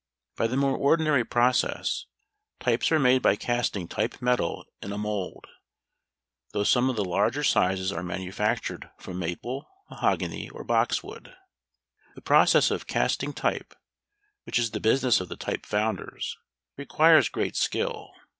[0.35, 2.07] By the more ordinary process,
[2.59, 5.45] types are made by casting type metal in a mould,
[6.53, 11.35] though some of the larger sizes are manufactured from maple, mahogany, or box wood.
[12.15, 13.75] The process of casting type,
[14.45, 16.35] which is the business of the type founders,
[16.77, 18.09] requires great skill.